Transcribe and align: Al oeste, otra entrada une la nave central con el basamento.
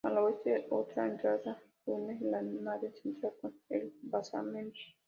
Al 0.03 0.17
oeste, 0.17 0.65
otra 0.71 1.05
entrada 1.05 1.61
une 1.85 2.17
la 2.21 2.41
nave 2.41 2.91
central 2.93 3.33
con 3.39 3.53
el 3.69 3.93
basamento. 4.01 4.79